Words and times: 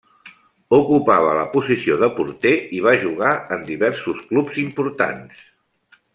Ocupava 0.77 1.35
la 1.39 1.43
posició 1.51 1.97
de 2.03 2.09
porter 2.19 2.53
i 2.79 2.81
va 2.87 2.95
jugar 3.05 3.35
en 3.57 3.69
diversos 3.69 4.25
clubs 4.33 4.59
importants. 4.65 5.47